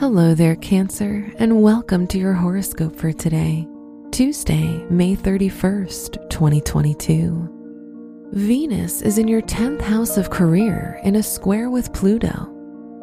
Hello 0.00 0.34
there, 0.34 0.56
Cancer, 0.56 1.32
and 1.38 1.62
welcome 1.62 2.08
to 2.08 2.18
your 2.18 2.32
horoscope 2.32 2.96
for 2.96 3.12
today, 3.12 3.64
Tuesday, 4.10 4.84
May 4.90 5.14
31st, 5.14 6.28
2022. 6.28 8.28
Venus 8.32 9.02
is 9.02 9.18
in 9.18 9.28
your 9.28 9.40
10th 9.42 9.82
house 9.82 10.16
of 10.16 10.30
career 10.30 11.00
in 11.04 11.14
a 11.14 11.22
square 11.22 11.70
with 11.70 11.92
Pluto, 11.92 12.50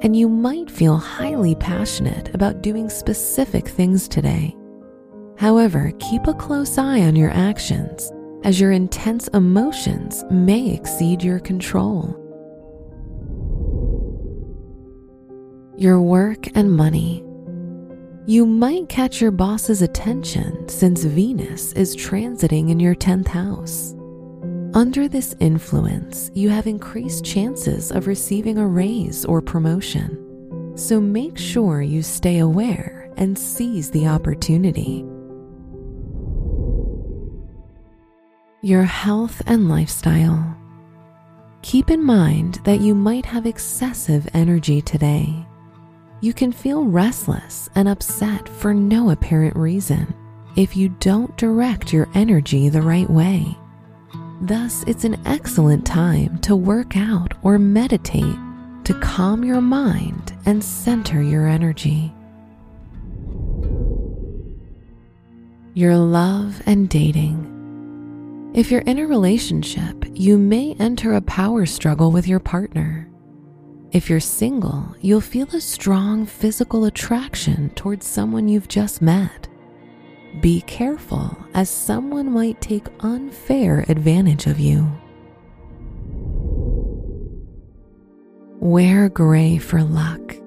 and 0.01 0.17
you 0.17 0.27
might 0.27 0.69
feel 0.69 0.97
highly 0.97 1.55
passionate 1.55 2.35
about 2.35 2.61
doing 2.61 2.89
specific 2.89 3.69
things 3.69 4.09
today. 4.09 4.53
However, 5.37 5.93
keep 5.97 6.27
a 6.27 6.33
close 6.33 6.77
eye 6.77 7.03
on 7.03 7.15
your 7.15 7.31
actions 7.31 8.11
as 8.43 8.59
your 8.59 8.73
intense 8.73 9.29
emotions 9.29 10.25
may 10.29 10.73
exceed 10.73 11.23
your 11.23 11.39
control. 11.39 12.20
Your 15.81 15.99
work 15.99 16.45
and 16.55 16.71
money. 16.71 17.23
You 18.27 18.45
might 18.45 18.87
catch 18.87 19.19
your 19.19 19.31
boss's 19.31 19.81
attention 19.81 20.69
since 20.69 21.03
Venus 21.03 21.73
is 21.73 21.95
transiting 21.95 22.69
in 22.69 22.79
your 22.79 22.93
10th 22.93 23.27
house. 23.29 23.95
Under 24.75 25.07
this 25.07 25.35
influence, 25.39 26.29
you 26.35 26.49
have 26.49 26.67
increased 26.67 27.25
chances 27.25 27.91
of 27.91 28.05
receiving 28.05 28.59
a 28.59 28.67
raise 28.67 29.25
or 29.25 29.41
promotion. 29.41 30.75
So 30.77 31.01
make 31.01 31.39
sure 31.39 31.81
you 31.81 32.03
stay 32.03 32.37
aware 32.37 33.11
and 33.17 33.35
seize 33.35 33.89
the 33.89 34.05
opportunity. 34.07 35.03
Your 38.61 38.83
health 38.83 39.41
and 39.47 39.67
lifestyle. 39.67 40.55
Keep 41.63 41.89
in 41.89 42.03
mind 42.03 42.59
that 42.65 42.81
you 42.81 42.93
might 42.93 43.25
have 43.25 43.47
excessive 43.47 44.29
energy 44.35 44.79
today 44.79 45.47
you 46.21 46.33
can 46.33 46.51
feel 46.51 46.85
restless 46.85 47.69
and 47.75 47.89
upset 47.89 48.47
for 48.47 48.73
no 48.73 49.09
apparent 49.09 49.55
reason 49.55 50.13
if 50.55 50.77
you 50.77 50.89
don't 50.99 51.35
direct 51.37 51.91
your 51.91 52.07
energy 52.13 52.69
the 52.69 52.81
right 52.81 53.09
way. 53.09 53.57
Thus, 54.41 54.83
it's 54.87 55.03
an 55.03 55.19
excellent 55.25 55.85
time 55.85 56.37
to 56.39 56.55
work 56.55 56.95
out 56.95 57.33
or 57.43 57.57
meditate 57.59 58.37
to 58.83 58.99
calm 59.01 59.43
your 59.43 59.61
mind 59.61 60.35
and 60.45 60.63
center 60.63 61.21
your 61.21 61.47
energy. 61.47 62.13
Your 65.73 65.95
love 65.95 66.61
and 66.65 66.89
dating. 66.89 68.51
If 68.53 68.69
you're 68.71 68.81
in 68.81 68.99
a 68.99 69.07
relationship, 69.07 70.05
you 70.13 70.37
may 70.37 70.75
enter 70.79 71.13
a 71.13 71.21
power 71.21 71.65
struggle 71.65 72.11
with 72.11 72.27
your 72.27 72.39
partner. 72.39 73.10
If 73.91 74.09
you're 74.09 74.21
single, 74.21 74.95
you'll 75.01 75.19
feel 75.19 75.47
a 75.53 75.59
strong 75.59 76.25
physical 76.25 76.85
attraction 76.85 77.71
towards 77.71 78.05
someone 78.05 78.47
you've 78.47 78.69
just 78.69 79.01
met. 79.01 79.49
Be 80.39 80.61
careful, 80.61 81.35
as 81.53 81.69
someone 81.69 82.31
might 82.31 82.61
take 82.61 82.85
unfair 83.01 83.83
advantage 83.89 84.47
of 84.47 84.61
you. 84.61 84.89
Wear 88.61 89.09
gray 89.09 89.57
for 89.57 89.83
luck. 89.83 90.37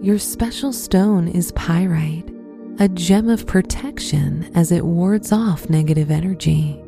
Your 0.00 0.20
special 0.20 0.72
stone 0.72 1.26
is 1.26 1.50
pyrite, 1.52 2.32
a 2.78 2.88
gem 2.88 3.28
of 3.28 3.48
protection 3.48 4.48
as 4.54 4.70
it 4.70 4.84
wards 4.84 5.32
off 5.32 5.68
negative 5.68 6.12
energy. 6.12 6.80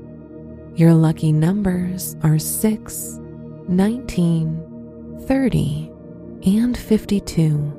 Your 0.77 0.95
lucky 0.95 1.33
numbers 1.33 2.15
are 2.23 2.39
6, 2.39 3.19
19, 3.67 4.72
30, 5.27 5.91
and 6.47 6.77
52. 6.77 7.79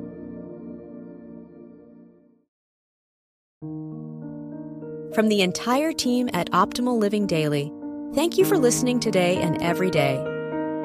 From 5.14 5.28
the 5.28 5.42
entire 5.42 5.92
team 5.92 6.28
at 6.32 6.50
Optimal 6.50 6.98
Living 6.98 7.26
Daily, 7.26 7.72
thank 8.14 8.36
you 8.36 8.44
for 8.44 8.58
listening 8.58 8.98
today 8.98 9.36
and 9.36 9.62
every 9.62 9.90
day. 9.90 10.16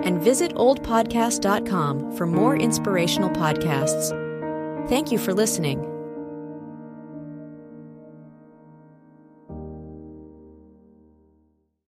And 0.03 0.22
visit 0.22 0.53
oldpodcast.com 0.53 2.16
for 2.16 2.28
more 2.28 2.56
inspirational 2.56 3.31
podcasts. 3.31 4.09
Thank 4.88 5.12
you 5.12 5.18
for 5.18 5.34
listening. 5.34 5.88